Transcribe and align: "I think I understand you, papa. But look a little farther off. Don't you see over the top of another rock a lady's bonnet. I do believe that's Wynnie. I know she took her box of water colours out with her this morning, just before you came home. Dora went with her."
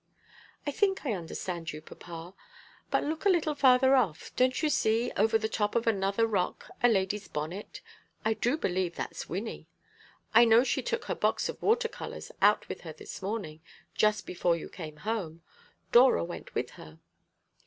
"I 0.65 0.71
think 0.71 1.05
I 1.05 1.13
understand 1.13 1.71
you, 1.71 1.79
papa. 1.79 2.33
But 2.89 3.03
look 3.03 3.23
a 3.23 3.29
little 3.29 3.53
farther 3.53 3.93
off. 3.93 4.35
Don't 4.35 4.63
you 4.63 4.67
see 4.67 5.11
over 5.15 5.37
the 5.37 5.47
top 5.47 5.75
of 5.75 5.85
another 5.85 6.25
rock 6.25 6.71
a 6.81 6.89
lady's 6.89 7.27
bonnet. 7.27 7.81
I 8.25 8.33
do 8.33 8.57
believe 8.57 8.95
that's 8.95 9.29
Wynnie. 9.29 9.67
I 10.33 10.43
know 10.43 10.63
she 10.63 10.81
took 10.81 11.05
her 11.05 11.13
box 11.13 11.49
of 11.49 11.61
water 11.61 11.87
colours 11.87 12.31
out 12.41 12.67
with 12.67 12.81
her 12.81 12.93
this 12.93 13.21
morning, 13.21 13.61
just 13.93 14.25
before 14.25 14.55
you 14.55 14.69
came 14.69 14.97
home. 15.05 15.43
Dora 15.91 16.23
went 16.23 16.55
with 16.55 16.71
her." 16.81 16.97